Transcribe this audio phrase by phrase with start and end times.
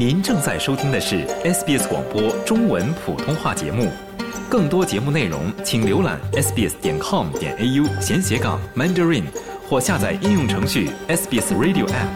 [0.00, 3.86] 您正在收听的是 SBS 广播中文普通话节目，
[4.48, 9.24] 更多节目内容请浏览 sbs 点 com 点 au 闲斜杠 mandarin
[9.68, 12.08] 或下载应用程序 SBS Radio App。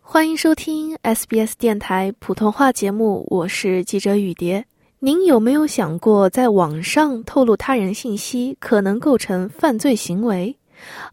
[0.00, 4.64] 欢迎收听 SBS 电台普通话节目，我是记者雨蝶。
[5.00, 10.56] 您有没有想过，在网上透露他人信息可能构成犯罪行为？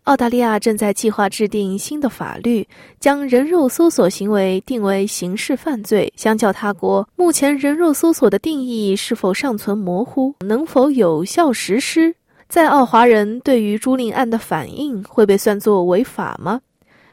[0.03, 2.67] 澳大利亚正在计划制定新的法律，
[2.99, 6.12] 将人肉搜索行为定为刑事犯罪。
[6.16, 10.34] 相较他国，目前人肉搜索的定义是否尚存模糊？
[10.41, 12.15] 能否有效实施？
[12.48, 16.59] 在澳华人对于朱令案的反应会被算作违法吗？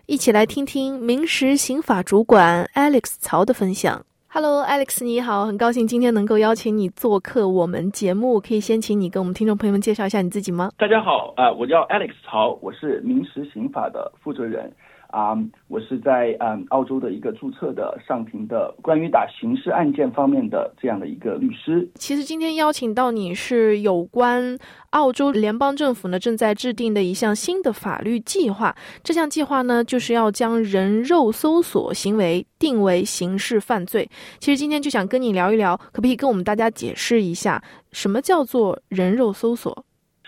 [0.07, 4.05] 一起来听听民事刑法主管 Alex 曹的分享。
[4.31, 8.39] Hello，Alex，你好，很高兴今天能够邀请你做客我们节目。
[8.39, 10.71] 可以先请你跟我们听众朋友们介绍一下你自己吗？
[10.77, 14.71] 大家好，啊，我叫 Alex 曹，我是民事刑法的负责人。
[15.09, 15.35] 啊，
[15.69, 21.89] 我是在嗯澳洲的一个注册的上庭的关于打刑事案件方面的这样的一个律师。
[21.95, 24.59] 其实今天邀请到你是有关
[24.91, 28.77] 澳洲联邦政府呢正在制定的一项新的法律计划。
[29.03, 34.07] 这项计划呢就是要将人肉搜索行为定为刑事犯罪。
[34.39, 39.87] 其实今天就想跟你聊一聊，可不可以跟我们大家解释一下什么叫做人肉搜索？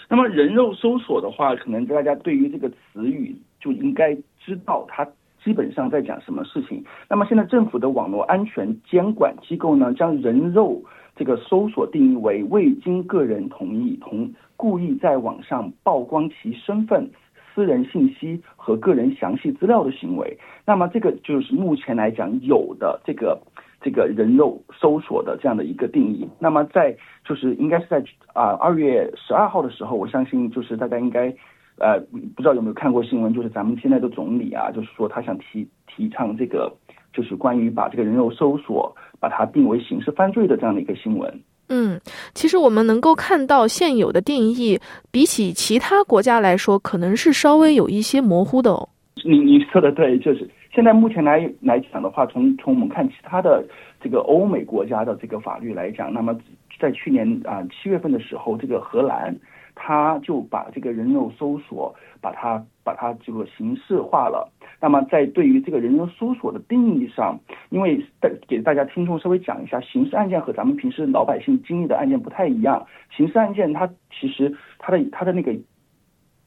[0.08, 4.16] 那么人肉搜索的话，可能大家对于这个词语就应该。
[4.40, 5.06] 知道它
[5.44, 6.84] 基本上在讲什么事情。
[7.08, 10.82] 那么现在政府的网络安全监管机构呢，将人肉
[11.16, 17.10] 这个搜索定义为未经个人同意同故意在网上曝光其身份、
[17.54, 20.38] 私人信息和个人详细资料的行为。
[20.66, 23.40] 那么这个就是目前来讲有的这个
[23.80, 26.28] 这个人肉搜索的这样的一个定义。
[26.38, 26.94] 那么在
[27.24, 28.04] 就是应该是在
[28.34, 31.34] 啊二月十二号的时候，我相信就是大家应该。
[31.80, 31.98] 呃，
[32.36, 36.70] 不知道有没有看过新闻，就是咱们现在的总理啊，就是说他想提提倡这个，
[37.10, 41.40] 就是关于把这个人肉搜索把它定为刑事犯罪的这样的一个新闻。
[41.70, 41.98] 嗯，
[42.34, 44.78] 其实我们能够看到现有的定义，
[45.10, 48.86] 比起其他国家来说，可能是稍微有一些模糊的哦。
[49.24, 53.64] 你你说的对，就是现在目前来来讲的话，从从我们看其他的
[54.02, 56.38] 这个欧美国家的这个法律来讲，那么
[56.78, 59.34] 在去年啊七月份的时候，这个荷兰。
[59.82, 64.46] 他就把这个人肉搜索，把它把它这个形式化了。
[64.78, 68.04] 那么在对于这个人肉搜索的定义上，因为
[68.46, 72.86] 给大家听众稍微讲一下，刑事案件和咱们平时老百姓经历的案件不太一样。
[73.16, 75.56] 刑事案件它其实它的它的那个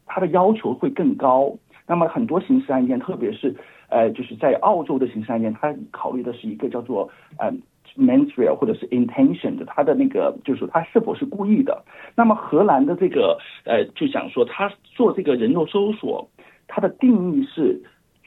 [0.05, 1.51] 它的要求会更高。
[1.88, 3.55] 那么很多刑事案件，特别是
[3.89, 7.59] 呃就是在澳洲的刑事案件，它考虑的是一个叫做嗯。
[7.97, 11.83] Rea 或者是 intention 的，他的那个就是他是否是故意的。
[12.15, 16.29] 那么荷兰的这个呃就想说，他做这个人肉搜索，
[16.67, 17.81] 它的定义是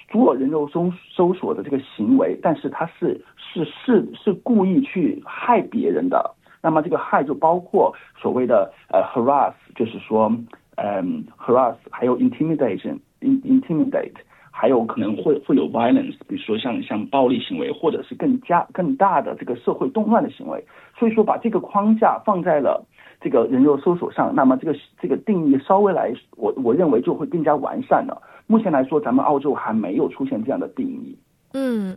[0.09, 6.35] 做人肉搜搜索的这个行为，但是他是是是是故意去害别人的。
[6.63, 10.33] 那么这个害就包括所谓的呃 harass，就是说
[10.77, 14.15] 嗯 harass，还有 intimidation，intimidate。
[14.59, 20.65] 还有可能会会有 violence，比如说像像暴力行为，或者是更加更大的这个社会动乱的行为。
[20.99, 22.83] 所以说把这个框架放在了
[23.21, 28.23] 这个人肉搜索上，那么这个这个定义稍微来，我我认为就会更加完善了。
[28.47, 31.15] 目前来说，咱们澳洲还没有出现这样的定义。
[31.53, 31.95] 嗯。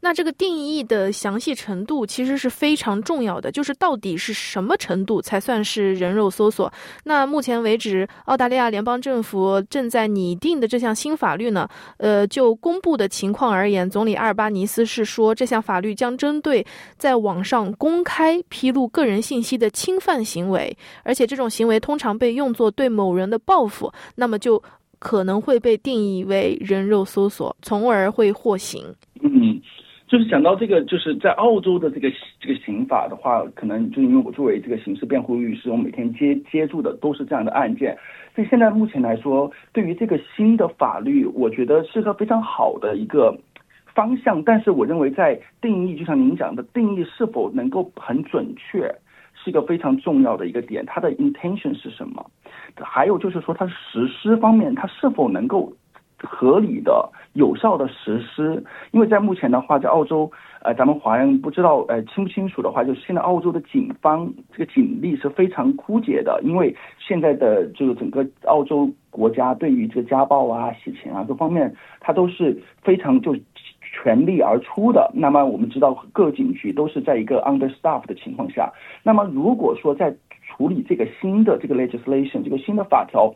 [0.00, 6.72] 那这个定义的详细程度其实是非常重要的，就是到底是什么程度才算是人肉搜索？
[7.04, 11.68] 那目前为止，澳大利亚联邦政府正在拟定的这项新法律呢？
[11.98, 16.64] 呃，就公布的情况而言，总理阿尔巴尼斯是说，这项法律将针对
[16.96, 24.62] 在网上公开披露个人信息的侵犯行为，而且这种行为通常被用作对某人的报复，那么就
[24.98, 28.82] 可能会被定义为人肉搜索，从而会获刑。
[29.22, 29.60] 嗯，
[30.06, 32.08] 就是讲到这个，就是在澳洲的这个
[32.38, 37.98] 这个刑法的话，可能就因为我作为这个刑事辩护律师，我每天接接触的都是这样的案件，
[38.32, 43.36] 所以现在目前来说，对于这个新的法律，我觉得是个非常好的一个
[43.94, 44.40] 方向。
[44.44, 48.82] 但是我认为在定义，就像您讲的，定义是否能够很准确，
[49.34, 50.84] 是一个非常重要的一个点。
[50.86, 52.24] 它的 intention 是什么？
[52.76, 55.72] 还有就是说，它实施方面，它是否能够？
[56.18, 60.30] 合理的、有效的实施，因为在目前的话，在澳洲，
[60.62, 73.36] 呃，咱们华人不知道，呃，清不清楚的话，就是现在澳洲的警方这个警力是非常枯竭的，因为现在的这个整个澳洲国家对于这个家暴啊、洗钱啊各方面，它都是非常就
[73.80, 75.10] 全力而出的。
[75.14, 78.72] 那么我们知道，各警局都是在一个 understaff 的情况下，
[79.02, 80.14] 那么如果说在
[80.48, 83.34] 处理这个新的这个 legislation 这个新的法条。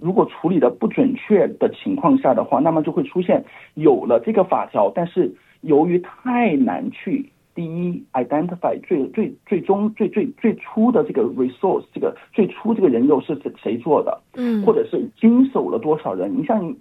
[0.00, 16.32] 如果处理的不准确的情况下的话，那么就会出现有了这个法条，但是由于太难去第一 identify 最最最终最最最初的这个 resource 这个最初这个人肉是谁做的，嗯，或者是经手了多少人？
[16.38, 16.74] 你像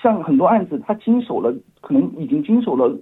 [0.00, 2.98] 像很多案子，他经手了，可能已经经手了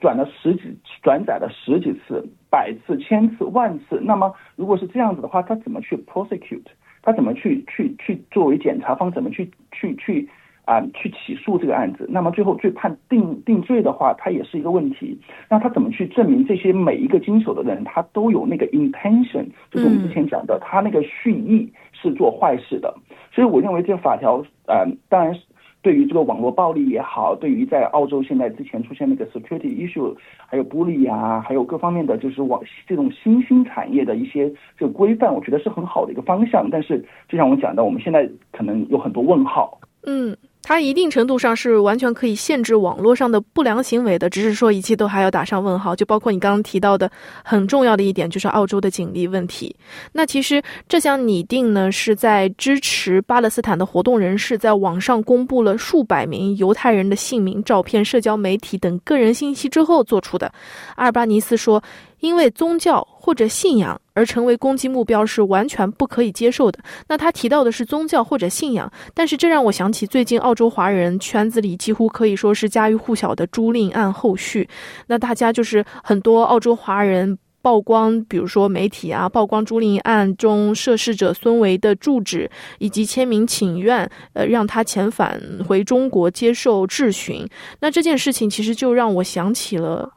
[0.00, 0.62] 转了十几
[1.02, 4.00] 转载了十几次、百次、千次、万次。
[4.00, 6.62] 那么如果是这样子的话，他怎么去 prosecute？
[7.04, 10.26] 他怎么去去去作为检察方怎么去去去
[10.64, 12.08] 啊去起诉这个案子？
[12.10, 15.20] 那么最后最判定定罪的话，他也是一个问题。
[15.50, 22.92] 那他怎么去证明这些每一个经手的人他都有那个 intention，就是我们之前讲的，他那个蓄意是做坏事的。
[23.30, 25.42] 所以我认为这个法条，呃，当然是。
[25.84, 30.16] 对于这个网络暴力也好，对于在澳洲现在之前出现那个 security issue，
[30.46, 36.66] 还有玻璃呀，还有各方面的就是网这种新兴产业的一些这个规范，我觉得是很好的一个方向。
[36.70, 39.78] 但是就像我讲的，我们现在可能有很多问号。
[40.06, 40.34] 嗯。
[40.64, 45.94] 它一定程度上是完全可以限制网络上的不良行为的，只是说一切都还要打上问号。
[45.94, 47.08] 就包括你刚刚提到的
[47.44, 49.76] 很重要的一点，就是澳洲的警力问题。
[50.10, 60.50] 那其实这项拟定呢，是在支持巴勒斯坦的活动人士在网上公布了数百名犹太人的姓名、照片、社交媒体等个人信息之后做出的。
[60.96, 61.82] 阿尔巴尼斯说。
[62.20, 66.78] 因为宗教或者信仰而成为攻击目标是完全不可以接受的。
[67.08, 74.68] 那他提到的是宗教或者信仰，但是这让我想起最近澳洲华人圈子里几乎可以说是家喻户晓的租赁案后续。
[75.06, 87.48] 那大家就是很多澳洲华人曝光，比如说媒体啊曝光租赁案中涉事者孙维的住址以及签名请愿，呃，让他遣返回中国接受质询。
[87.80, 90.12] 那这件事情其实就让我想起了。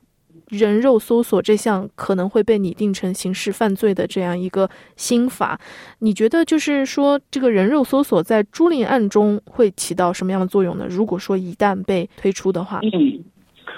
[0.49, 5.59] 人肉搜索这项可能会被拟定成刑事犯罪的这样一个新法，
[5.99, 10.85] 你觉得就是说这个人肉搜索在朱令案中会起到什么样的作用呢？
[10.89, 13.19] 如果说一旦被推出的话，嗯，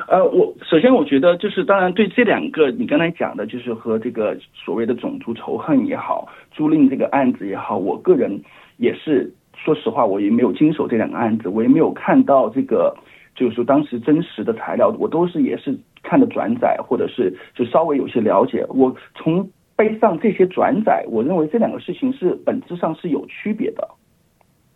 [0.08, 8.40] 呃，我首先我觉得就是当然对这两个你刚才讲的，就是和这个所谓的种族仇恨也好，租赁这个案子也好，我个人
[8.78, 12.96] 也是说实话，我也没有经手这两个案子，我也没有看到这个。
[13.40, 18.66] 就是说，当时真实的材料，我都是也是看的转载，或者是就稍微有些了解。
[18.68, 23.88] 我从背上这些转载，我认为这两个事情是本质上是有区别的。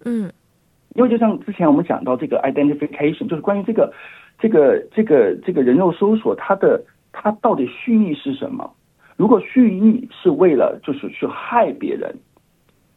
[0.06, 0.32] 嗯，
[0.96, 3.92] 因为就像之前我们讲到这个 identification，就是关于这个
[4.40, 6.82] 这个这个这个人肉搜索，它的
[7.12, 8.74] 它到底蓄意是什么？
[9.18, 12.16] 如果蓄意是为了就是去害别人，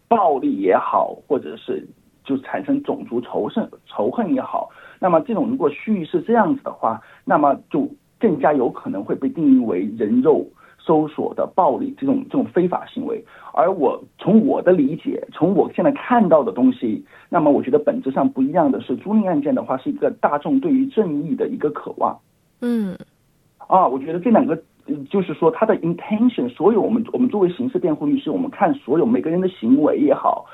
[0.07, 1.85] 暴力也好，或者是
[2.25, 4.71] 就产生种族仇恨仇恨也好。
[4.99, 7.89] 那么这种如果蓄意是这样子的话，那么就
[8.19, 10.47] 更加有可能会被定义为人肉
[10.79, 13.23] 搜索的暴力这种这种非法行为。
[13.53, 22.19] 而我从我的理解，从我现在看到的东西，那么我觉得本质上不一样的是，租赁案件的话是一个大众对于正义的一个渴望。
[22.61, 22.97] 嗯，
[23.59, 24.63] 啊，我觉得这两个
[25.11, 30.47] 就是说他的 intention，所有我们我们作为刑事辩护律师，我们看所有每个人的行为也好。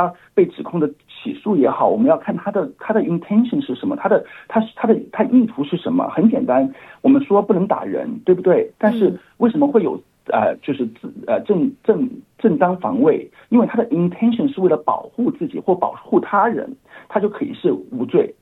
[0.00, 6.08] 他被指控的起诉也好，我们要看他的他的 intention 是什么，他的他他的他意图是什么？
[6.08, 8.72] 很简单，我们说不能打人，对不对？
[8.78, 12.08] 但是为什么会有呃，就是自呃正正
[12.38, 13.30] 正当防卫？
[13.50, 16.74] 因为他的 intention 是为了保护自己或保护他人，
[17.08, 18.34] 他就可以是无罪。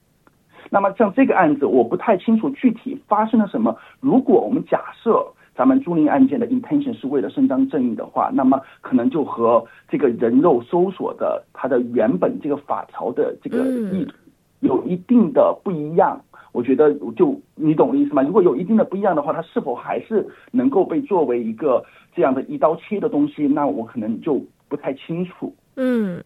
[0.71, 3.77] 那么像这个案子，我不太清楚具体发生了什么。
[3.99, 5.27] 如果我们假设。
[5.59, 14.15] 咱们租赁案件的 intention 是为了伸张正义的话，那么可能就和这个人肉搜索的它的原本这个法条的这个意图
[14.61, 16.21] 有一定的不一样。
[16.53, 18.23] 我觉得就你懂我的意思吗？
[18.23, 21.85] 如果有一定的不一样的话，它是否还是能够被作为一个
[22.15, 23.49] 这样的一刀切的东西？
[23.49, 25.53] 那我可能就不太清楚。
[25.80, 26.20] 嗯，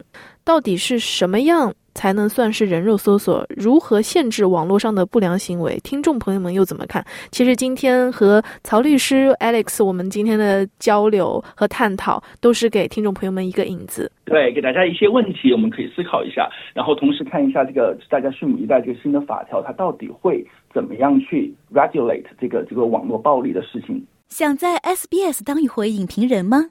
[0.44, 1.72] 到底是什么样？
[1.94, 3.46] 才能算是人肉搜索？
[3.54, 5.78] 如何限制网络上的不良行为？
[5.84, 7.04] 听众朋友们又怎么看？
[7.30, 14.10] 其实今天和曹律师 Alex，我们今天的交流和探讨，都是给听众朋友们一个引子。
[14.24, 20.42] 对，给大家一些问题，我们可以思考一下，然后同时看一下这个大家拭目以待，这个新的法条它到底会
[20.72, 24.02] 怎么样去 regulate 这个这个网络暴力的事情？
[24.30, 26.70] 想在 SBS 当一回影评人吗